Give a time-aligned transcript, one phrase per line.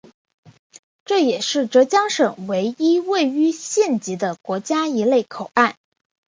[1.05, 5.75] 这也是浙江省唯一位于县级的国家一类口岸。